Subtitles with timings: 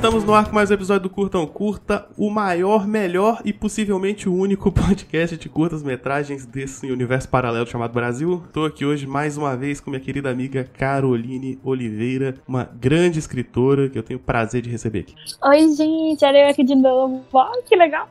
[0.00, 4.30] Estamos no ar com mais um episódio do Curtão Curta, o maior, melhor e possivelmente
[4.30, 8.42] o único podcast de curtas metragens desse universo paralelo chamado Brasil.
[8.50, 13.90] Tô aqui hoje mais uma vez com minha querida amiga Caroline Oliveira, uma grande escritora
[13.90, 15.14] que eu tenho o prazer de receber aqui.
[15.44, 17.22] Oi, gente, olha eu aqui de novo.
[17.30, 18.08] Ó, que legal.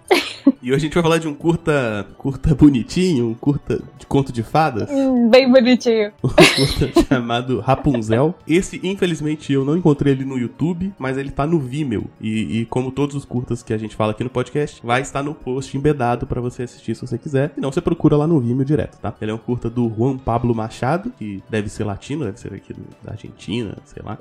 [0.62, 4.32] E hoje a gente vai falar de um curta, curta bonitinho, um curta de conto
[4.32, 4.90] de fadas.
[4.92, 6.12] Hum, bem bonitinho.
[6.24, 8.36] um curta chamado Rapunzel.
[8.48, 12.10] Esse, infelizmente, eu não encontrei ele no YouTube, mas ele tá no Vimeo.
[12.20, 15.24] E, e como todos os curtas que a gente fala aqui no podcast, vai estar
[15.24, 17.54] no post embedado pra você assistir se você quiser.
[17.58, 19.14] E não, você procura lá no Vimeo direto, tá?
[19.22, 22.74] Ele é um curta do Juan Pablo Machado, que deve ser latino, deve ser aqui
[23.04, 24.18] da Argentina, sei lá.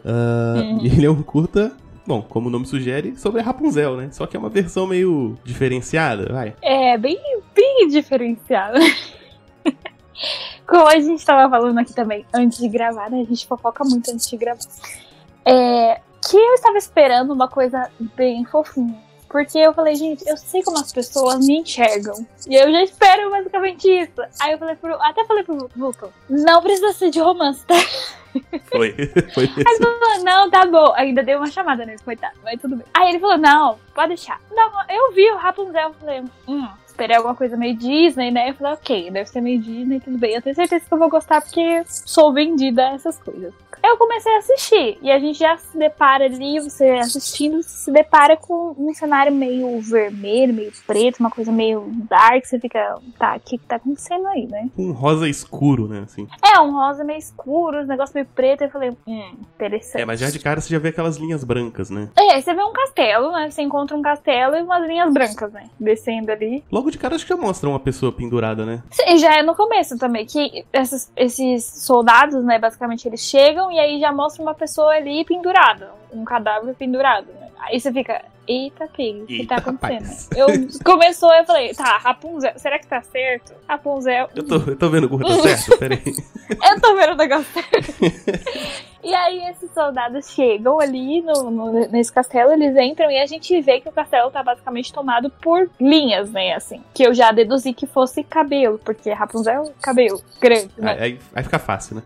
[0.83, 1.73] E ele é um curta.
[2.07, 4.09] Bom, como o nome sugere, sobre a Rapunzel, né?
[4.13, 6.55] Só que é uma versão meio diferenciada, vai.
[6.63, 7.19] É, bem,
[7.55, 8.79] bem diferenciado.
[10.67, 13.21] Como a gente tava falando aqui também, antes de gravar, né?
[13.21, 14.61] A gente fofoca muito antes de gravar.
[15.45, 19.09] É, que eu estava esperando uma coisa bem fofinha.
[19.29, 22.27] Porque eu falei, gente, eu sei como as pessoas me enxergam.
[22.49, 24.23] E eu já espero basicamente isso.
[24.41, 24.95] Aí eu falei pro.
[25.03, 27.75] Até falei pro Vulcan, não precisa ser de romance, tá?
[28.71, 28.95] Foi.
[29.35, 30.93] Foi Aí ele falou, não, tá bom.
[30.97, 32.87] Ainda dei uma chamada nele, coitado, mas tudo bem.
[32.95, 34.41] Aí ele falou, não, pode deixar.
[34.51, 38.51] Não, eu vi o Rapunzel, eu falei, hum, esperei alguma coisa meio Disney, né?
[38.51, 40.35] Eu falei, ok, deve ser meio Disney, tudo bem.
[40.35, 43.53] Eu tenho certeza que eu vou gostar porque sou vendida a essas coisas.
[43.83, 48.37] Eu comecei a assistir e a gente já se depara ali, você assistindo, se depara
[48.37, 52.45] com um cenário meio vermelho, meio preto, uma coisa meio dark.
[52.45, 54.69] Você fica, tá, o que que tá acontecendo aí, né?
[54.77, 56.03] um rosa escuro, né?
[56.05, 56.27] Assim.
[56.43, 58.63] É, um rosa meio escuro, os negócios meio preto.
[58.63, 60.03] Eu falei, hum, interessante.
[60.03, 62.09] É, mas já de cara você já vê aquelas linhas brancas, né?
[62.17, 63.51] É, você vê um castelo, né?
[63.51, 65.65] Você encontra um castelo e umas linhas brancas, né?
[65.79, 66.65] Descendo ali.
[66.71, 68.83] Logo de cara acho que já mostra uma pessoa pendurada, né?
[68.91, 73.79] Sim, já é no começo também, que esses, esses soldados, né, basicamente eles chegam e
[73.79, 77.49] aí já mostra uma pessoa ali pendurada, um cadáver pendurado, né?
[77.61, 80.03] Aí você fica, eita, pig, o que tá acontecendo?
[80.05, 80.29] rapaz.
[80.35, 80.47] Eu
[80.85, 83.53] começou, eu falei, tá, Rapunzel, será que tá certo?
[83.69, 85.79] Rapunzel, Eu tô, eu tô vendo o curta certo?
[85.79, 86.15] Pera aí.
[86.73, 87.95] Eu tô vendo o negócio certo.
[89.05, 93.61] E aí esses soldados chegam ali no, no- nesse castelo, eles entram e a gente
[93.61, 96.83] vê que o castelo tá basicamente tomado por linhas, né, assim.
[96.93, 100.93] Que eu já deduzi que fosse cabelo, porque Rapunzel, cabelo, grande, né?
[100.93, 102.03] Aí, aí- aí fica fácil, né?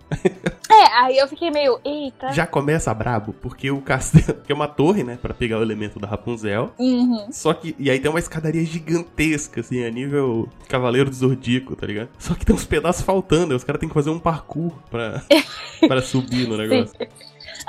[0.71, 2.33] É, aí eu fiquei meio, eita.
[2.33, 4.41] Já começa brabo, porque o castelo.
[4.43, 5.19] Que é uma torre, né?
[5.21, 6.32] Pra pegar o elemento da Rapunzel.
[6.79, 7.27] Uhum.
[7.31, 7.75] Só que.
[7.79, 12.09] E aí tem uma escadaria gigantesca, assim, a nível Cavaleiro do Zodíaco, tá ligado?
[12.19, 15.23] Só que tem uns pedaços faltando, aí os caras têm que fazer um parkour pra,
[15.87, 16.95] pra subir no negócio.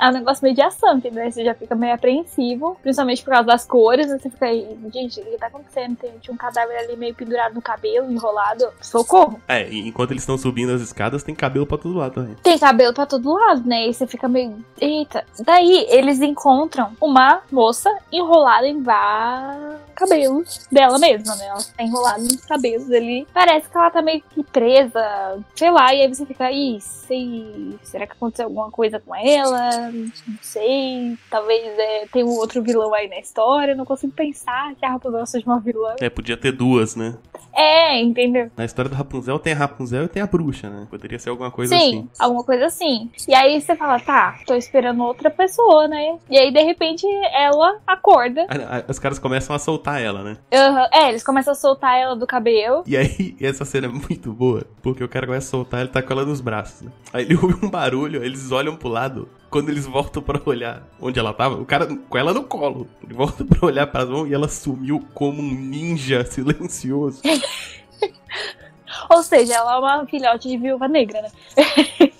[0.00, 1.22] É um negócio meio de ação, entendeu?
[1.22, 4.08] Aí Você já fica meio apreensivo, principalmente por causa das cores.
[4.08, 5.96] Você fica aí, gente, o que tá acontecendo?
[5.96, 8.68] Tem, tinha um cadáver ali meio pendurado no cabelo, enrolado.
[8.80, 9.40] Socorro!
[9.48, 12.36] É, e enquanto eles estão subindo as escadas, tem cabelo pra todo lado também.
[12.42, 13.88] tem cabelo pra todo lado, né?
[13.88, 14.64] E você fica meio.
[14.80, 15.24] Eita.
[15.44, 21.46] Daí eles encontram uma moça enrolada em vários cabelos dela mesma, né?
[21.46, 23.26] Ela tá enrolada nos cabelos ali.
[23.32, 25.94] Parece que ela tá meio que presa, sei lá.
[25.94, 27.78] E aí você fica, ih, sei.
[27.82, 29.83] Será que aconteceu alguma coisa com ela?
[29.90, 31.16] Não sei.
[31.30, 33.74] Talvez é, tem um outro vilão aí na história.
[33.74, 35.94] Não consigo pensar que a Rapunzel seja uma vilã.
[36.00, 37.16] É, podia ter duas, né?
[37.54, 38.50] É, entendeu?
[38.56, 40.86] Na história do Rapunzel tem a Rapunzel e tem a bruxa, né?
[40.90, 42.08] Poderia ser alguma coisa Sim, assim.
[42.18, 43.10] alguma coisa assim.
[43.28, 46.18] E aí você fala, tá, tô esperando outra pessoa, né?
[46.28, 48.46] E aí, de repente, ela acorda.
[48.48, 50.36] Ah, ah, Os caras começam a soltar ela, né?
[50.52, 52.82] Aham, É, eles começam a soltar ela do cabelo.
[52.86, 56.02] E aí, essa cena é muito boa, porque o cara começa a soltar, ele tá
[56.02, 56.90] com ela nos braços, né?
[57.12, 59.28] Aí ele ouve um barulho, aí eles olham pro lado.
[59.54, 62.88] Quando eles voltam pra olhar onde ela tava, o cara com ela no colo.
[63.00, 67.22] Ele volta pra olhar pras mãos e ela sumiu como um ninja silencioso.
[69.08, 71.30] Ou seja, ela é uma filhote de viúva negra, né?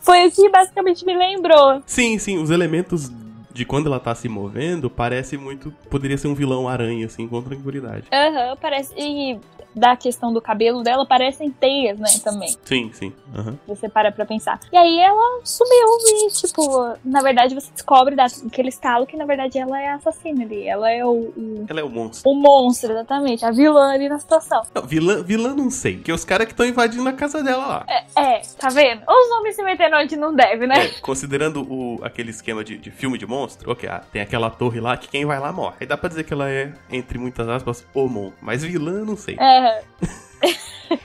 [0.00, 1.82] Foi o que basicamente me lembrou.
[1.86, 3.10] Sim, sim, os elementos
[3.52, 5.72] de quando ela tá se movendo parece muito.
[5.90, 8.06] Poderia ser um vilão aranha, assim, com tranquilidade.
[8.12, 8.94] Aham, parece.
[8.96, 9.40] E
[9.74, 12.08] da questão do cabelo dela, parecem teias, né?
[12.22, 12.54] Também.
[12.64, 13.12] Sim, sim.
[13.36, 13.58] aham.
[13.66, 14.58] Você para pra pensar.
[14.72, 19.58] E aí ela sumiu e, tipo, na verdade você descobre daquele estalo que na verdade
[19.58, 20.66] ela é a assassina ali.
[20.66, 22.30] Ela é o, o, Ela é o monstro.
[22.30, 23.44] o monstro, exatamente.
[23.44, 24.62] A vilã ali na situação.
[24.74, 27.66] Não, vilã, vilã não sei, que é os caras que estão invadindo a casa dela
[27.66, 27.86] lá.
[28.16, 29.02] É, tá vendo?
[29.08, 30.86] Os homens se meteram onde não deve, né?
[30.86, 34.80] É, considerando o, aquele esquema de, de filme de monstro, ok, ah, tem aquela torre
[34.80, 35.76] lá que quem vai lá morre.
[35.80, 38.32] Aí dá pra dizer que ela é, entre muitas aspas, o mon.
[38.40, 39.36] Mas vilã, não sei.
[39.38, 39.59] É.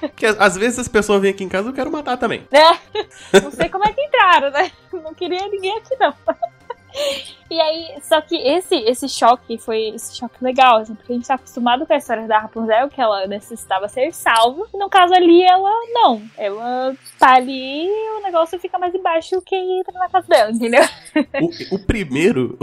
[0.01, 2.47] Porque às- vezes as pessoas vêm aqui em casa e eu quero matar também.
[2.51, 3.39] É.
[3.41, 4.71] Não sei como é que entraram, né?
[4.93, 6.13] Não queria ninguém aqui, não.
[7.51, 11.27] E aí, só que esse, esse choque foi esse choque legal, assim, porque a gente
[11.27, 14.65] tá acostumado com a história da Rapunzel, que ela necessitava ser salva.
[14.73, 16.23] E no caso ali, ela não.
[16.37, 20.83] Ela tá ali e o negócio fica mais embaixo que entra na casa dela, entendeu?
[21.71, 22.57] O, o primeiro,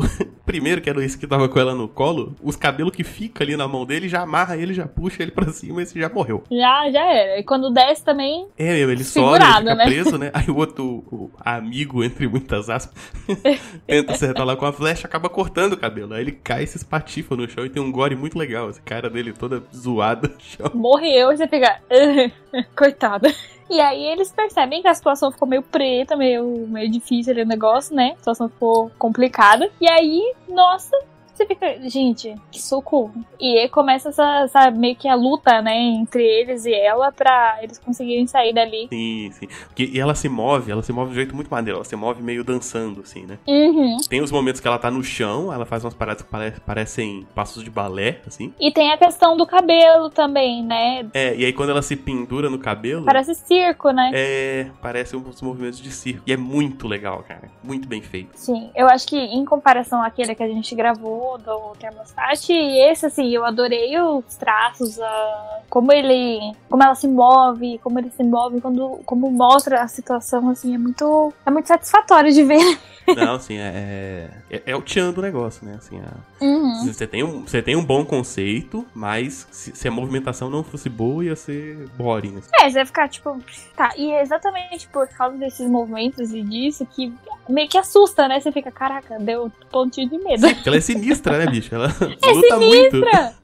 [0.44, 3.56] primeiro, que era esse que tava com ela no colo, os cabelos que fica ali
[3.56, 6.42] na mão dele, já amarra ele, já puxa ele pra cima e esse já morreu.
[6.50, 7.38] Já, já era.
[7.38, 8.46] E quando desce também.
[8.56, 9.84] É, meu, ele sobe, ele fica né?
[9.84, 10.30] preso, né?
[10.34, 12.94] Aí o outro, o amigo, entre muitas aspas,
[13.86, 16.14] tenta acertar lá com a flecha, acaba cortando o cabelo.
[16.14, 18.70] Aí ele cai e se espatifa no chão e tem um gore muito legal.
[18.70, 20.70] Esse cara dele toda zoada no chão.
[20.74, 21.80] morreu você fica.
[22.76, 23.32] Coitada.
[23.72, 27.46] E aí eles percebem que a situação ficou meio preta, meio, meio difícil ali o
[27.46, 28.12] negócio, né?
[28.12, 29.70] A situação ficou complicada.
[29.80, 30.94] E aí, nossa,
[31.34, 33.12] você fica, gente, que socorro.
[33.40, 37.58] E aí começa essa, essa meio que a luta, né, entre eles e ela pra
[37.62, 38.88] eles conseguirem sair dali.
[38.88, 39.46] Sim, sim.
[39.66, 41.78] Porque, e ela se move, ela se move de um jeito muito maneiro.
[41.78, 43.38] Ela se move meio dançando, assim, né?
[43.46, 43.96] Uhum.
[44.08, 47.26] Tem os momentos que ela tá no chão, ela faz umas paradas que pare- parecem
[47.34, 48.52] passos de balé, assim.
[48.60, 51.06] E tem a questão do cabelo também, né?
[51.14, 53.04] É, e aí quando ela se pendura no cabelo.
[53.04, 54.10] Parece circo, né?
[54.12, 56.22] É, parece uns movimentos de circo.
[56.26, 57.50] E é muito legal, cara.
[57.62, 58.30] Muito bem feito.
[58.34, 63.28] Sim, eu acho que em comparação àquele que a gente gravou do Thermostat, esse, assim,
[63.30, 66.54] eu adorei os traços, a, como ele.
[66.68, 70.78] como ela se move, como ele se move, quando, como mostra a situação, assim, é
[70.78, 71.32] muito.
[71.46, 72.78] é muito satisfatório de ver.
[73.16, 75.74] Não, assim, é, é, é o tchan do negócio, né?
[75.78, 76.86] Assim, a- Uhum.
[76.86, 80.88] você, tem um, você tem um bom conceito, mas se, se a movimentação não fosse
[80.88, 82.38] boa, ia ser boring.
[82.38, 82.50] assim.
[82.60, 83.38] É, você vai ficar tipo.
[83.76, 87.12] Tá, e é exatamente por causa desses movimentos e disso que
[87.48, 88.40] meio que assusta, né?
[88.40, 90.46] Você fica, caraca, deu um pontinho de medo.
[90.54, 91.74] Porque ela é sinistra, né, bicho?
[91.74, 91.88] Ela
[92.22, 92.90] É luta muito.
[92.96, 93.34] sinistra!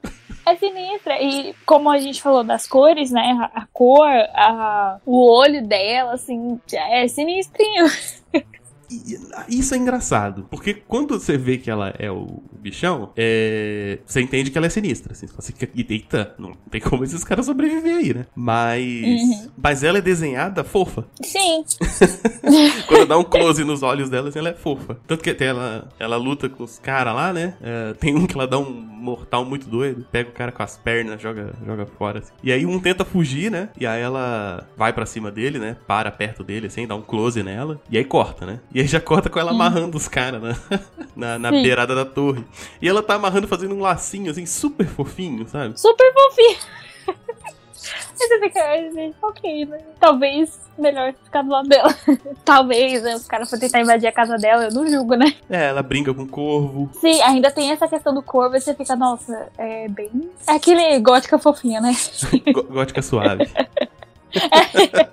[0.45, 1.21] É sinistra.
[1.21, 3.37] E como a gente falou das cores, né?
[3.53, 7.85] A, a cor, a, o olho dela, assim, é sinistrinho.
[9.47, 14.51] Isso é engraçado, porque quando você vê que ela é o bichão, é, você entende
[14.51, 15.13] que ela é sinistra.
[15.13, 18.25] Assim, você fica, eita, não tem como esses caras sobreviver aí, né?
[18.35, 18.83] Mas.
[18.83, 19.49] Uhum.
[19.61, 21.05] Mas ela é desenhada fofa.
[21.23, 21.63] Sim.
[22.87, 24.97] Quando dá um close nos olhos dela, assim, ela é fofa.
[25.07, 27.55] Tanto que tem ela, ela luta com os caras lá, né?
[27.61, 30.77] É, tem um que ela dá um mortal muito doido, pega o cara com as
[30.77, 32.19] pernas, joga, joga fora.
[32.19, 32.31] assim.
[32.43, 33.69] E aí um tenta fugir, né?
[33.79, 35.77] E aí ela vai pra cima dele, né?
[35.87, 37.79] Para perto dele, assim, dá um close nela.
[37.89, 38.59] E aí corta, né?
[38.73, 40.55] E aí já corta com ela amarrando os caras né?
[41.15, 41.61] na, na Sim.
[41.61, 42.43] beirada da torre.
[42.81, 45.79] E ela tá amarrando, fazendo um lacinho, assim, super fofinho, sabe?
[45.79, 46.57] Super fofinho.
[48.21, 49.79] Aí você fica, gente, ok, né?
[49.99, 51.95] Talvez melhor ficar do lado dela.
[52.43, 53.15] Talvez, né?
[53.15, 55.33] Os caras foram tentar invadir a casa dela, eu não julgo, né?
[55.49, 56.89] É, ela brinca com o corvo.
[56.99, 60.29] Sim, ainda tem essa questão do corvo, e você fica, nossa, é bem.
[60.45, 61.95] É aquele gótica fofinha, né?
[62.53, 63.49] Gó- Gótica suave.
[64.33, 65.07] É,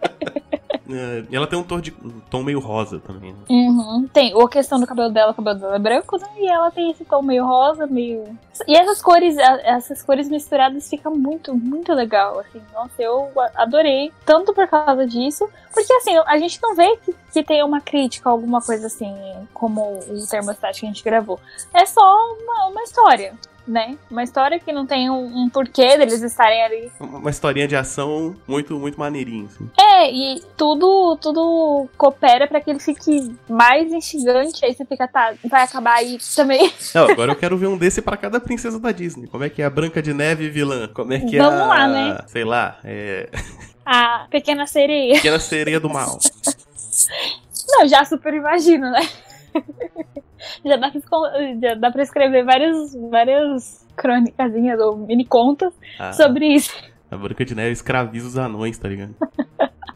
[1.31, 3.33] e ela tem um tom, de, um tom meio rosa também.
[3.33, 3.39] né?
[3.49, 4.09] Uhum.
[4.13, 6.29] Tem ou a questão do cabelo dela, o cabelo dela é branco, né?
[6.37, 8.25] E ela tem esse tom meio rosa, meio.
[8.67, 12.61] E essas cores, essas cores misturadas fica muito, muito legal, assim.
[12.73, 14.13] Nossa, eu adorei.
[14.25, 18.31] Tanto por causa disso, porque assim, a gente não vê que, que tem uma crítica,
[18.31, 19.15] alguma coisa assim,
[19.53, 21.39] como o termostat que a gente gravou.
[21.75, 23.35] É só uma, uma história.
[23.67, 23.97] Né?
[24.11, 28.37] Uma história que não tem um, um porquê deles estarem ali Uma historinha de ação
[28.47, 29.69] muito, muito maneirinha, assim.
[29.77, 34.65] É, e tudo, tudo coopera pra que ele fique mais instigante.
[34.65, 36.73] Aí você fica, tá, vai acabar aí também.
[36.95, 39.27] Não, agora eu quero ver um desse pra cada princesa da Disney.
[39.27, 40.89] Como é que é a Branca de Neve vilã?
[40.89, 41.67] Como é que é Vamos a...
[41.67, 42.19] lá, né?
[42.29, 43.29] Sei lá, é...
[43.87, 45.15] A pequena sereia.
[45.15, 46.19] Pequena Sereia do Mal.
[47.69, 49.09] Não, já super imagino, né?
[50.65, 50.93] já, dá
[51.61, 56.73] já dá pra escrever várias, várias crônicazinhas ou mini contas A, sobre isso.
[57.11, 59.15] a Branca de Neve escraviza os anões, tá ligado?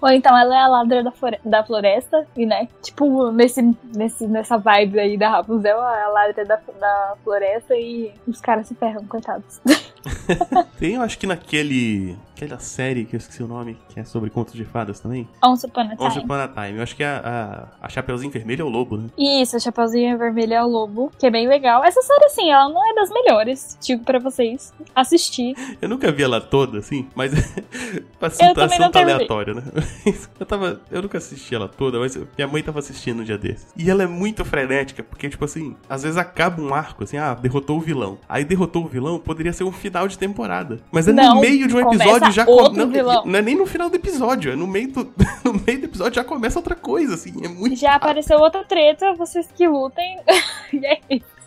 [0.00, 1.12] Ou então ela é a ladra da,
[1.44, 2.68] da floresta, e né?
[2.82, 3.62] Tipo, nesse,
[3.94, 8.40] nesse, nessa vibe aí da Rapunzel, ela é a ladra da, da floresta e os
[8.40, 9.60] caras se ferram, coitados.
[10.78, 12.16] Tem, eu acho que naquele...
[12.36, 15.28] Aquela série que eu esqueci o nome, que é sobre contos de fadas também.
[15.44, 16.24] Once Upon a Once Time.
[16.24, 16.76] Upon a Time.
[16.76, 19.08] Eu acho que a, a, a Chapeuzinho Vermelho é o lobo, né?
[19.18, 21.84] Isso, a Chapeuzinho Vermelho é o Lobo, que é bem legal.
[21.84, 25.56] Essa série, assim, ela não é das melhores, digo pra vocês assistir.
[25.82, 27.32] Eu nunca vi ela toda, assim, mas
[28.20, 29.62] também situação tá aleatória, né?
[30.38, 30.80] Eu tava.
[30.90, 33.68] Eu nunca assisti ela toda, mas minha mãe tava assistindo um dia desses.
[33.76, 37.34] E ela é muito frenética, porque, tipo assim, às vezes acaba um arco, assim, ah,
[37.34, 38.18] derrotou o vilão.
[38.28, 40.80] Aí derrotou o vilão, poderia ser um final de temporada.
[40.90, 43.24] Mas é Não, no meio de um começa episódio já outro não, vilão.
[43.26, 45.12] não é nem no final do episódio, é no meio do,
[45.44, 47.32] no meio do episódio já começa outra coisa, assim.
[47.44, 47.76] É muito.
[47.76, 50.18] Já apareceu outra treta, vocês que lutem.
[50.72, 51.38] e é isso.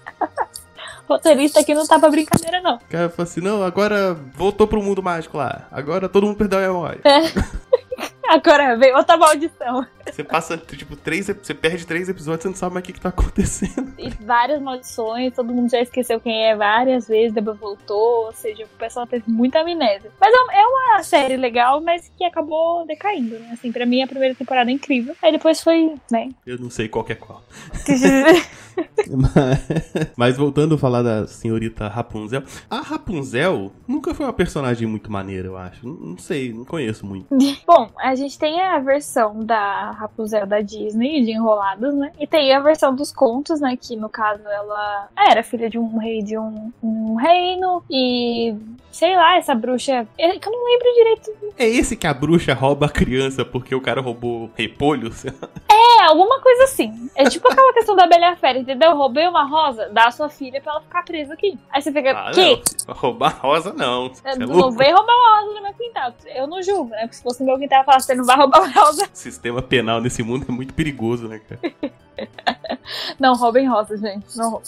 [1.07, 2.75] Roteirista aqui não tá pra brincadeira, não.
[2.75, 5.67] O cara fala assim, não, agora voltou pro mundo mágico lá.
[5.71, 7.01] Agora todo mundo perdeu a memória.
[8.31, 9.85] Agora veio outra maldição.
[10.09, 11.27] Você passa, tipo, três.
[11.27, 13.93] Você perde três episódios e você não sabe mais o que, que tá acontecendo.
[13.97, 18.27] E várias maldições, todo mundo já esqueceu quem é várias vezes, depois voltou.
[18.27, 20.09] Ou seja, o pessoal teve muita amnésia.
[20.17, 23.50] Mas é é uma série legal, mas que acabou decaindo, né?
[23.51, 25.13] Assim, pra mim a primeira temporada é incrível.
[25.21, 26.29] Aí depois foi, né?
[26.45, 27.43] Eu não sei qual que é qual.
[29.09, 32.43] mas, mas voltando a falar da senhorita Rapunzel.
[32.69, 35.85] A Rapunzel nunca foi uma personagem muito maneira, eu acho.
[35.88, 37.27] Não, não sei, não conheço muito.
[37.65, 42.11] Bom, a gente tem a versão da Rapunzel da Disney, de Enrolados, né?
[42.19, 43.77] E tem a versão dos contos, né?
[43.79, 47.83] Que no caso ela era filha de um rei de um, um reino.
[47.89, 48.55] E
[48.91, 50.07] sei lá, essa bruxa.
[50.17, 51.31] é que Eu não lembro direito.
[51.57, 55.11] É esse que a bruxa rouba a criança porque o cara roubou repolho?
[55.69, 57.09] É, alguma coisa assim.
[57.15, 58.95] É tipo aquela questão da Bela Fera, entendeu?
[58.95, 61.57] Roubei uma rosa, dá a sua filha pra ela ficar presa aqui.
[61.69, 62.61] Aí você fica, Ah, que?
[62.87, 62.95] não.
[62.95, 64.11] Roubar rosa, não.
[64.23, 66.13] É Eu não vem roubar uma rosa no meu quintal.
[66.35, 67.01] Eu não julgo, né?
[67.01, 69.03] Porque se fosse no meu quintal, eu falava, você não vai roubar uma rosa.
[69.05, 71.73] O sistema penal nesse mundo é muito perigoso, né, cara?
[73.19, 74.37] Não roubem rosas, gente.
[74.37, 74.67] Não roubem.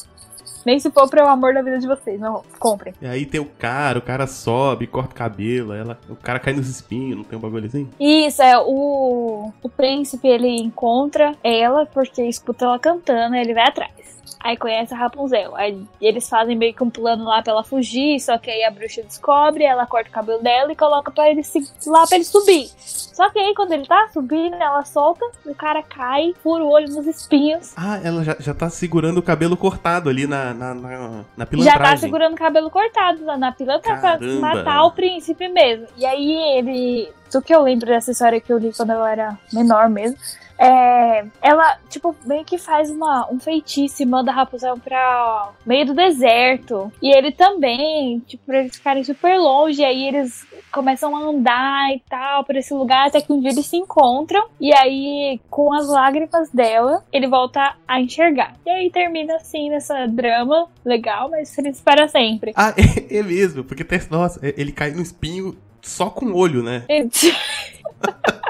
[0.65, 2.43] Nem se for para o amor da vida de vocês, não.
[2.59, 2.93] Comprem.
[3.01, 6.53] E aí tem o cara, o cara sobe, corta o cabelo, ela, o cara cai
[6.53, 7.89] nos espinhos, não tem um bagulho assim?
[7.99, 14.12] Isso, é, o, o príncipe, ele encontra ela porque escuta ela cantando ele vai atrás.
[14.39, 15.55] Aí conhece a Rapunzel.
[15.55, 18.71] Aí eles fazem meio que um plano lá pra ela fugir, só que aí a
[18.71, 22.25] bruxa descobre, ela corta o cabelo dela e coloca pra ele se- lá pra ele
[22.25, 22.69] subir.
[22.77, 26.89] Só que aí quando ele tá subindo, ela solta, o cara cai, fura o olho
[26.89, 27.73] nos espinhos.
[27.77, 31.45] Ah, ela já, já tá segurando o cabelo cortado ali na, na, na, na Já
[31.45, 31.79] pilantragem.
[31.91, 35.87] tá segurando o cabelo cortado lá na pilantra pra matar o príncipe mesmo.
[35.95, 37.09] E aí ele.
[37.31, 40.17] Do que eu lembro dessa história que eu li quando eu era menor mesmo.
[40.63, 45.87] É, ela, tipo, meio que faz uma, um feitiço e manda a Rapunzel pra meio
[45.87, 46.89] do deserto.
[47.01, 49.81] E ele também, tipo, pra eles ficarem super longe.
[49.81, 53.07] E aí eles começam a andar e tal por esse lugar.
[53.07, 54.47] Até que um dia eles se encontram.
[54.57, 58.55] E aí, com as lágrimas dela, ele volta a enxergar.
[58.65, 62.53] E aí termina assim nessa drama legal, mas feliz para sempre.
[62.55, 66.85] Ah, é, é mesmo, porque nossa, ele cai no espinho só com o olho, né?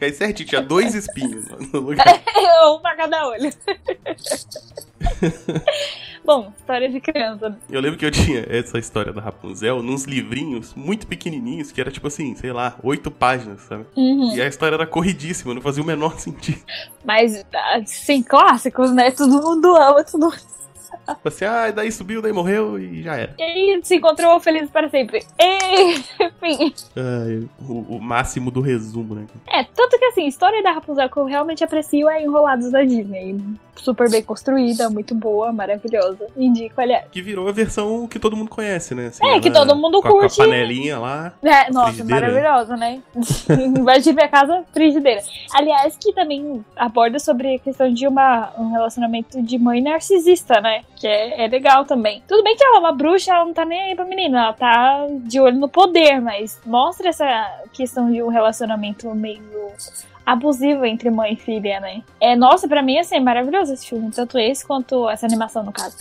[0.00, 2.06] Cai certinho, tinha dois espinhos no lugar.
[2.72, 3.52] um pra cada olho.
[6.24, 7.54] Bom, história de criança.
[7.68, 11.90] Eu lembro que eu tinha essa história da Rapunzel nos livrinhos muito pequenininhos, que era
[11.90, 13.84] tipo assim, sei lá, oito páginas, sabe?
[13.94, 14.34] Uhum.
[14.34, 16.62] E a história era corridíssima, não fazia o menor sentido.
[17.04, 19.10] Mas, assim, clássicos, né?
[19.10, 20.49] Todo mundo ama, todo mundo.
[21.08, 23.34] Tipo assim, ah, daí subiu, daí morreu e já era.
[23.38, 25.24] E aí se encontrou feliz para sempre.
[25.38, 25.94] E,
[26.24, 26.74] enfim.
[27.68, 29.26] O, o máximo do resumo, né?
[29.48, 32.82] É, tanto que assim, a história da Rapunzel que eu realmente aprecio é Enrolados da
[32.82, 33.38] Disney.
[33.76, 36.26] Super bem construída, muito boa, maravilhosa.
[36.36, 37.06] Indico, aliás.
[37.10, 39.06] Que virou a versão que todo mundo conhece, né?
[39.06, 40.36] Assim, É, que ela- todo mundo com a- curte.
[40.36, 41.32] Com a panelinha lá.
[41.42, 43.00] É, nossa, maravilhosa, né?
[44.02, 45.22] De minha casa, frigideira.
[45.54, 50.79] Aliás, que também aborda sobre a questão de uma, um relacionamento de mãe narcisista, né?
[50.96, 52.22] Que é, é legal também.
[52.26, 54.52] Tudo bem que ela é uma bruxa, ela não tá nem aí pra menina, ela
[54.52, 59.72] tá de olho no poder, mas mostra essa questão de um relacionamento meio
[60.24, 62.02] abusivo entre mãe e filha, né?
[62.20, 65.72] É, nossa, pra mim, assim, é maravilhoso esse filme, tanto esse quanto essa animação, no
[65.72, 65.96] caso.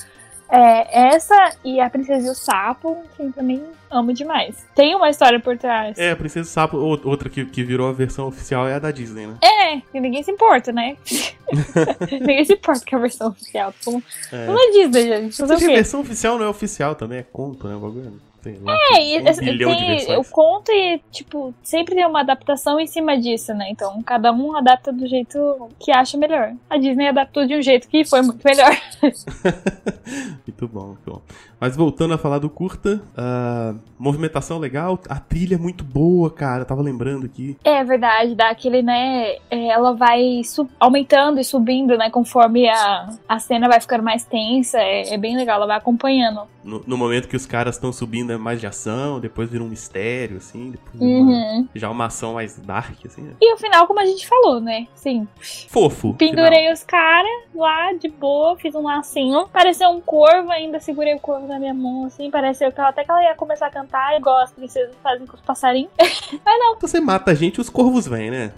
[0.51, 4.55] É, essa e a Princesa e o Sapo, assim, também amo demais.
[4.75, 5.97] Tem uma história por trás.
[5.97, 8.91] É, a Princesa Sapo, ou- outra que, que virou a versão oficial é a da
[8.91, 9.37] Disney, né?
[9.43, 10.97] É, e ninguém se importa, né?
[12.11, 13.73] ninguém se importa com a versão oficial.
[13.83, 14.03] Como...
[14.31, 14.45] É.
[14.47, 15.37] Não é Disney, gente.
[15.37, 17.75] Fazer o Porque a versão oficial não é oficial também, é conto, né?
[17.75, 18.28] O bagulho.
[18.61, 20.09] Lá, É, e, um tem, versões.
[20.09, 23.67] eu conto e, tipo, sempre tem uma adaptação em cima disso, né?
[23.69, 26.53] Então, cada um adapta do jeito que acha melhor.
[26.69, 28.75] A Disney adaptou de um jeito que foi muito melhor.
[30.47, 31.21] muito bom, muito bom.
[31.59, 36.61] Mas voltando a falar do curta, a movimentação legal, a trilha é muito boa, cara.
[36.61, 37.57] Eu tava lembrando aqui.
[37.63, 39.35] É verdade, dá aquele, né?
[39.51, 40.41] é, Ela vai
[40.79, 42.09] aumentando e subindo, né?
[42.09, 44.79] Conforme a, a cena vai ficando mais tensa.
[44.79, 46.41] É, é bem legal, ela vai acompanhando.
[46.63, 49.67] No, no momento que os caras estão subindo é mais de ação, depois vira um
[49.67, 50.71] mistério, assim.
[50.71, 51.67] Depois uma- Uhum.
[51.75, 53.21] já uma ação mais dark, assim.
[53.21, 53.33] né?
[53.41, 54.87] E o final, como a gente falou, né?
[54.95, 55.27] Sim,
[55.69, 56.13] Fofo.
[56.15, 59.47] pendurei os caras lá de boa, fiz um lacinho.
[59.51, 62.29] Pareceu um corvo, ainda segurei o corvo na minha mão, assim.
[62.31, 65.35] Pareceu que ela, até que ela ia começar a cantar, igual as princesas fazem com
[65.35, 65.91] os passarinhos.
[66.29, 66.77] final.
[66.79, 68.51] Você mata a gente, os corvos vêm, né?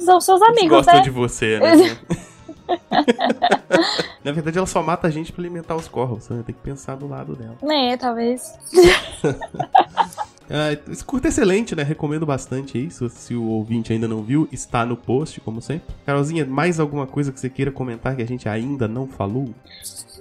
[0.00, 1.00] São seus Eles amigos, gostam né?
[1.02, 1.72] de você, né?
[4.24, 6.24] Na verdade, ela só mata a gente pra alimentar os corvos.
[6.24, 7.56] Você tem que pensar do lado dela.
[7.70, 8.58] É, talvez.
[10.48, 11.82] É, esse curta é excelente, né?
[11.82, 12.90] Recomendo bastante.
[12.90, 15.94] Se, se, o ouvinte ainda não viu, está no post, como sempre.
[16.06, 19.54] Carolzinha, mais alguma coisa que você queira comentar que a gente ainda não falou?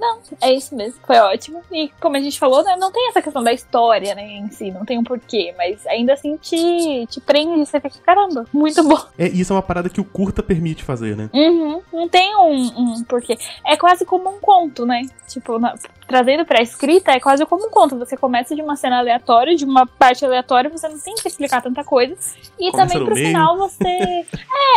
[0.03, 0.99] Não, é isso mesmo.
[1.07, 1.61] Foi ótimo.
[1.71, 4.69] E como a gente falou, né, não tem essa questão da história, né, em si,
[4.69, 8.99] não tem um porquê, mas ainda assim te, te prende você fica, caramba, muito bom.
[9.17, 11.29] É, isso é uma parada que o curta permite fazer, né?
[11.33, 13.37] Uhum, não tem um, um porquê.
[13.65, 15.03] É quase como um conto, né?
[15.29, 15.73] Tipo, na,
[16.07, 17.97] trazendo pra escrita, é quase como um conto.
[17.97, 21.61] Você começa de uma cena aleatória, de uma parte aleatória, você não tem que explicar
[21.61, 22.15] tanta coisa.
[22.59, 23.27] E começa também pro meio.
[23.27, 23.87] final você.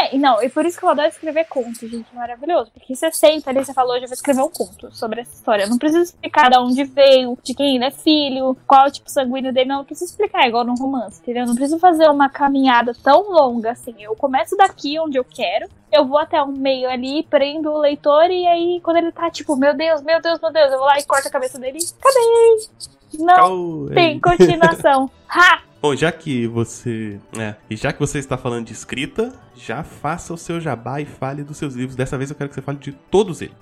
[0.00, 2.06] é, não, e por isso que eu adoro escrever contos, gente.
[2.14, 2.70] Maravilhoso.
[2.72, 5.66] Porque você senta ali, você falou, hoje eu vou escrever um conto sobre essa história.
[5.66, 9.10] Não preciso explicar de onde veio, de quem ele é filho, qual é o tipo
[9.10, 9.78] sanguíneo dele, não.
[9.80, 11.42] Eu preciso explicar, igual num romance, entendeu?
[11.42, 13.94] Eu não preciso fazer uma caminhada tão longa assim.
[13.98, 18.30] Eu começo daqui onde eu quero, eu vou até o meio ali, prendo o leitor,
[18.30, 20.98] e aí quando ele tá tipo, meu Deus, meu Deus, meu Deus, eu vou lá
[20.98, 21.78] e corto a cabeça dele.
[22.00, 22.86] Cadê?
[23.18, 25.10] Não tem continuação.
[25.28, 25.62] ha!
[25.86, 27.20] Bom, já que você.
[27.38, 31.06] É, e já que você está falando de escrita, já faça o seu jabá e
[31.06, 31.94] fale dos seus livros.
[31.94, 33.54] Dessa vez eu quero que você fale de todos eles.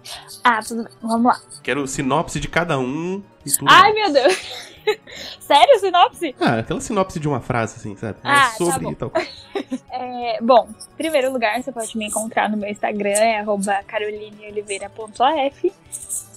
[0.43, 0.93] Ah, tudo bem.
[1.03, 1.39] Vamos lá.
[1.63, 3.71] Quero sinopse de cada um e tudo.
[3.71, 3.95] Ai, mais.
[3.95, 4.74] meu Deus.
[5.41, 6.35] Sério, sinopse?
[6.41, 8.19] Ah, aquela sinopse de uma frase, assim, sabe?
[8.19, 9.11] É ah, é sobre tá bom.
[9.11, 9.13] tal.
[9.91, 13.45] é, bom, em primeiro lugar, você pode me encontrar no meu Instagram, é
[13.87, 15.73] carolineoliveira.af.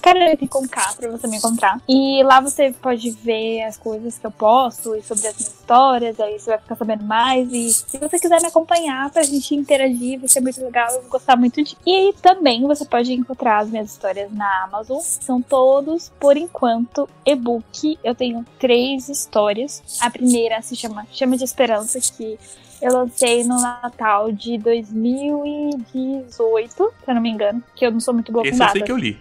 [0.02, 1.82] Carolina com K pra você me encontrar.
[1.88, 6.20] E lá você pode ver as coisas que eu posto e sobre as minhas histórias,
[6.20, 7.52] aí você vai ficar sabendo mais.
[7.52, 11.12] E se você quiser me acompanhar pra gente interagir, vai ser muito legal, eu vou
[11.12, 11.76] gostar muito de.
[11.86, 15.00] E também você pode encontrar as minhas histórias na Amazon.
[15.02, 18.00] São todos, por enquanto, e-book.
[18.04, 19.84] Eu tenho três histórias.
[20.02, 22.40] A primeira se chama Chama de Esperança, que
[22.82, 28.14] eu lancei no Natal de 2018, se eu não me engano, que eu não sou
[28.14, 28.76] muito boa Esse com datas.
[28.76, 29.20] eu sei que eu li.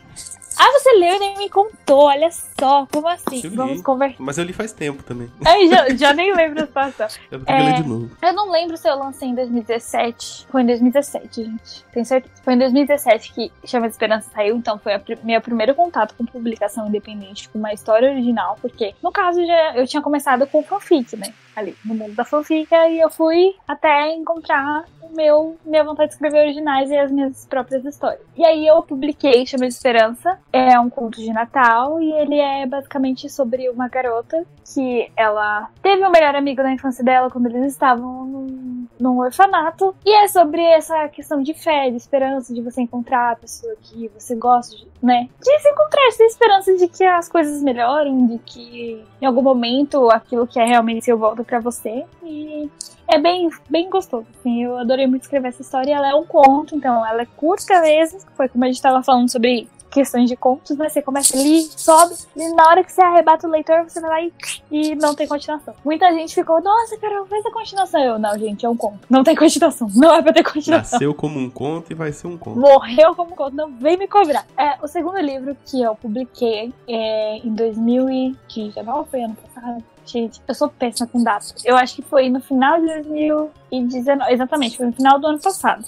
[0.59, 3.41] Ah, você leu e nem me contou, olha só, como assim?
[3.45, 4.17] Eu Vamos conversar.
[4.19, 5.31] Mas eu li faz tempo também.
[5.45, 7.09] Ai, já, já nem lembro a situação.
[7.31, 8.11] Eu vou é, ler de novo.
[8.23, 10.47] Eu não lembro se eu lancei em 2017.
[10.51, 11.85] Foi em 2017, gente.
[11.93, 12.35] Tenho certeza.
[12.43, 16.15] Foi em 2017 que Chama de Esperança saiu, então foi a pr meu primeiro contato
[16.17, 20.63] com publicação independente, com uma história original, porque no caso já, eu tinha começado com
[20.63, 21.33] fanfic, né?
[21.57, 26.15] Ali, no mundo da fanfic, e eu fui até encontrar o meu, minha vontade de
[26.15, 28.21] escrever originais e as minhas próprias histórias.
[28.37, 32.67] E aí eu publiquei Chama de Esperança, é um conto de Natal e ele é
[32.67, 34.45] basicamente sobre uma garota
[34.75, 39.95] que ela teve um melhor amigo da infância dela quando eles estavam num, num, orfanato.
[40.05, 44.11] E é sobre essa questão de fé, de esperança, de você encontrar a pessoa que
[44.19, 45.29] você gosta, de, né?
[45.41, 50.11] De se encontrar, ter esperança de que as coisas melhorem, de que em algum momento
[50.11, 52.05] aquilo que é realmente seu volta para você.
[52.23, 52.69] E
[53.09, 54.65] é bem, bem gostoso, assim.
[54.65, 55.95] Eu adorei muito escrever essa história.
[55.95, 58.21] Ela é um conto, então ela é curta mesmo.
[58.37, 60.89] Foi como a gente tava falando sobre questões de contos, né?
[60.89, 64.21] Você começa ali, sobe, e na hora que você arrebata o leitor, você vai lá
[64.21, 64.33] e,
[64.71, 65.75] e não tem continuação.
[65.83, 68.03] Muita gente ficou, nossa, cara, faz a continuação.
[68.03, 69.01] Eu, não, gente, é um conto.
[69.09, 69.89] Não tem continuação.
[69.95, 70.93] Não é pra ter continuação.
[70.93, 72.59] Nasceu como um conto e vai ser um conto.
[72.59, 74.47] Morreu como um conto, não vem me cobrar.
[74.57, 79.83] É, o segundo livro que eu publiquei é em 2019, foi ano passado.
[80.07, 81.55] Gente, eu sou péssima com datas.
[81.65, 84.33] Eu acho que foi no final de 2019.
[84.33, 85.85] Exatamente, foi no final do ano passado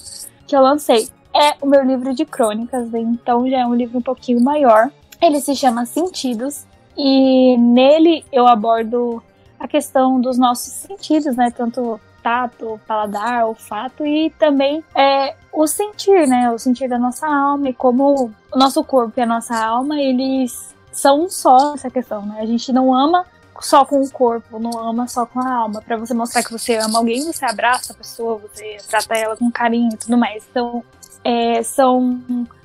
[0.46, 3.00] que eu lancei é o meu livro de crônicas, né?
[3.00, 4.90] então já é um livro um pouquinho maior.
[5.20, 9.22] Ele se chama Sentidos e nele eu abordo
[9.60, 11.50] a questão dos nossos sentidos, né?
[11.50, 16.50] Tanto tato, paladar, olfato e também é, o sentir, né?
[16.50, 20.74] O sentir da nossa alma e como o nosso corpo e a nossa alma, eles
[20.92, 22.38] são um só essa questão, né?
[22.40, 23.26] A gente não ama
[23.60, 25.82] só com o corpo, não ama só com a alma.
[25.82, 29.50] Para você mostrar que você ama alguém, você abraça a pessoa, você trata ela com
[29.50, 30.44] carinho e tudo mais.
[30.50, 30.82] Então,
[31.24, 32.20] é, são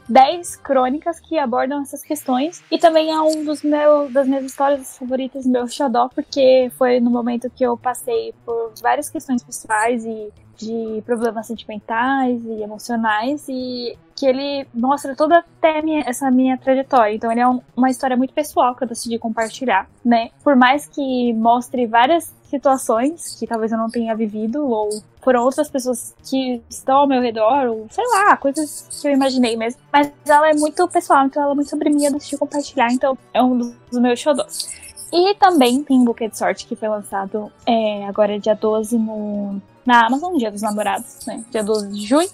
[0.08, 2.64] 10 crônicas que abordam essas questões.
[2.70, 7.10] E também é um dos meus, das minhas histórias favoritas, meu xodó, porque foi no
[7.10, 10.32] momento que eu passei por várias questões pessoais e
[10.66, 17.16] de problemas sentimentais e emocionais e que ele mostra toda até minha, essa minha trajetória.
[17.16, 20.30] Então ele é um, uma história muito pessoal que eu decidi compartilhar, né?
[20.44, 24.90] Por mais que mostre várias situações que talvez eu não tenha vivido ou
[25.22, 29.58] por outras pessoas que estão ao meu redor, ou sei lá, coisas que eu imaginei
[29.58, 29.82] mesmo.
[29.92, 33.18] Mas ela é muito pessoal, então ela é muito sobre mim, eu decidi compartilhar, então
[33.34, 34.70] é um dos meus xodós.
[35.14, 40.08] E também tem Buquê de Sorte, que foi lançado é, agora dia 12 no, na
[40.08, 41.46] Amazon, Dia dos Namorados, né?
[41.52, 42.30] Dia 12 de junho.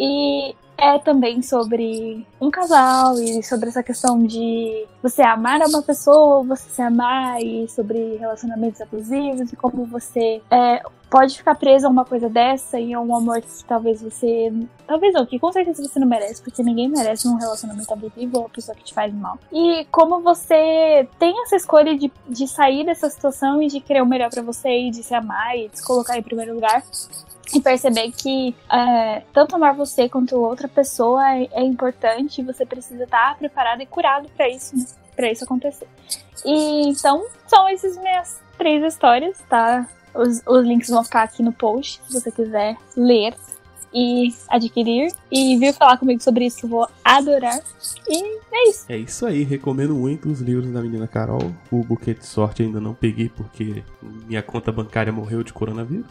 [0.00, 6.42] E é também sobre um casal e sobre essa questão de você amar uma pessoa,
[6.42, 10.82] você se amar e sobre relacionamentos abusivos e como você é,
[11.12, 14.50] pode ficar preso a uma coisa dessa e a um amor que talvez você.
[14.86, 18.44] Talvez não, que com certeza você não merece, porque ninguém merece um relacionamento abusivo ou
[18.44, 19.38] uma pessoa que te faz mal.
[19.52, 24.06] E como você tem essa escolha de, de sair dessa situação e de querer o
[24.06, 26.82] melhor para você e de se amar e de se colocar em primeiro lugar,
[27.54, 32.64] e perceber que é, tanto amar você quanto outra pessoa é, é importante e você
[32.64, 34.74] precisa estar preparado e curado para isso,
[35.14, 35.86] para isso acontecer.
[36.42, 39.86] E então são essas minhas três histórias, tá?
[40.14, 43.34] Os, os links vão ficar aqui no post, se você quiser ler
[43.94, 47.60] e adquirir e vir falar comigo sobre isso, eu vou adorar.
[48.08, 48.84] E é isso.
[48.88, 51.52] É isso aí, recomendo muito os livros da menina Carol.
[51.70, 53.84] O buquê de sorte ainda não peguei porque
[54.26, 56.06] minha conta bancária morreu de coronavírus.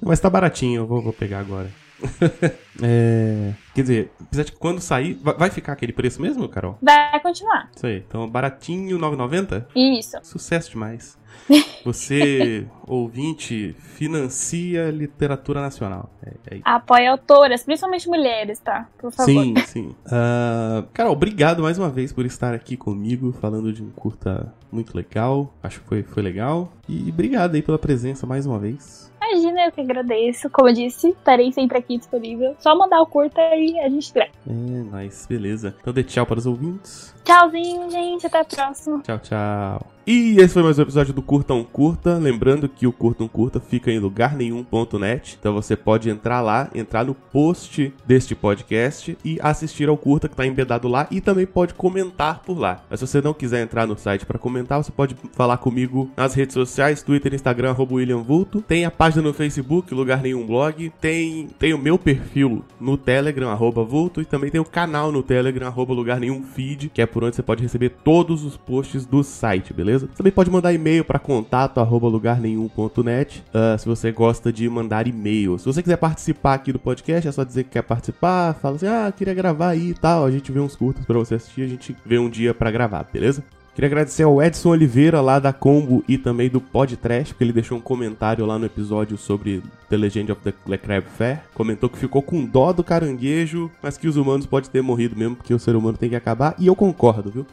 [0.00, 1.70] Mas tá baratinho, eu vou, vou pegar agora.
[2.82, 6.78] é, quer dizer, apesar de que quando sair, vai ficar aquele preço mesmo, Carol?
[6.80, 7.70] Vai continuar.
[7.74, 8.04] Isso aí.
[8.06, 9.66] Então, baratinho, 9,90?
[9.74, 10.16] Isso.
[10.22, 11.17] Sucesso demais.
[11.84, 16.10] Você, ouvinte, financia literatura nacional.
[16.22, 18.88] É, é Apoia autoras, principalmente mulheres, tá?
[18.98, 19.32] Por favor.
[19.32, 19.94] Sim, sim.
[20.06, 24.96] Uh, Carol, obrigado mais uma vez por estar aqui comigo, falando de um curta muito
[24.96, 25.52] legal.
[25.62, 26.70] Acho que foi, foi legal.
[26.88, 29.08] E obrigado aí pela presença mais uma vez.
[29.20, 30.48] Imagina, eu que agradeço.
[30.50, 32.56] Como eu disse, estarei sempre aqui disponível.
[32.58, 34.30] Só mandar o curta e a gente grava.
[34.46, 35.74] É, nice, beleza.
[35.80, 37.14] Então dê tchau para os ouvintes.
[37.24, 38.26] Tchauzinho, gente.
[38.26, 39.02] Até a próxima.
[39.02, 39.97] Tchau, tchau.
[40.10, 42.16] E esse foi mais um episódio do Curta um Curta.
[42.16, 45.36] Lembrando que o Curta um Curta fica em lugar nenhum.net.
[45.38, 50.32] Então você pode entrar lá, entrar no post deste podcast e assistir ao curta que
[50.32, 52.82] está embedado lá e também pode comentar por lá.
[52.88, 56.32] Mas se você não quiser entrar no site para comentar, você pode falar comigo nas
[56.32, 58.62] redes sociais, Twitter, Instagram, William Vulto.
[58.62, 60.90] Tem a página no Facebook, Lugar Nenhum Blog.
[60.98, 63.54] Tem, tem o meu perfil no Telegram,
[63.86, 64.22] Vulto.
[64.22, 67.42] E também tem o canal no Telegram, Lugar Nenhum Feed, que é por onde você
[67.42, 69.97] pode receber todos os posts do site, beleza?
[69.98, 70.08] Beleza?
[70.16, 75.58] Também pode mandar e-mail para contato arroba lugarnenhum.net uh, se você gosta de mandar e-mail.
[75.58, 78.86] Se você quiser participar aqui do podcast, é só dizer que quer participar, fala assim,
[78.86, 81.68] ah, queria gravar aí e tal, a gente vê uns curtos para você assistir, a
[81.68, 83.42] gente vê um dia para gravar, beleza?
[83.78, 87.78] Queria agradecer ao Edson Oliveira lá da Combo e também do Podtrash, porque ele deixou
[87.78, 91.42] um comentário lá no episódio sobre The Legend of the Crab Fair.
[91.54, 95.36] Comentou que ficou com dó do caranguejo, mas que os humanos podem ter morrido mesmo,
[95.36, 96.56] porque o ser humano tem que acabar.
[96.58, 97.46] E eu concordo, viu?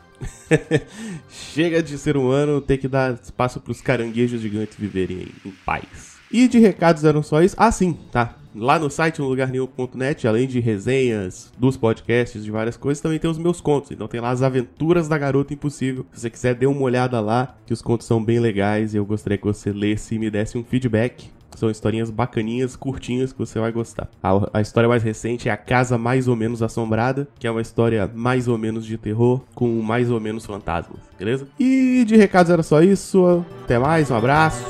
[1.30, 6.16] Chega de ser humano, tem que dar espaço para os caranguejos gigantes viverem em paz.
[6.32, 7.56] E de recados eram só isso.
[7.56, 8.34] Ah, sim, tá.
[8.56, 13.30] Lá no site, no lugarnenhum.net, além de resenhas dos podcasts, de várias coisas, também tem
[13.30, 13.92] os meus contos.
[13.92, 16.06] Então tem lá as aventuras da Garota Impossível.
[16.14, 19.06] Se você quiser, dê uma olhada lá, que os contos são bem legais e eu
[19.06, 21.30] gostaria que você lesse e me desse um feedback.
[21.56, 24.10] São historinhas bacaninhas, curtinhas, que você vai gostar.
[24.22, 27.62] A, a, história mais recente é A Casa Mais ou Menos Assombrada, que é uma
[27.62, 31.48] história mais ou menos de terror, com mais ou menos fantasmas, beleza?
[31.60, 33.46] E de recados era só isso.
[33.64, 34.66] Até mais, um abraço.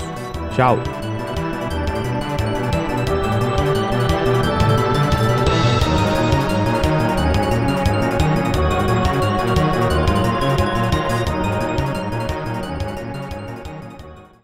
[0.56, 0.78] Tchau.